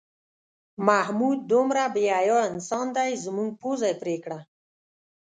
[0.87, 4.39] محمود دومره بې حیا انسان دی زموږ پوزه یې پرې کړه.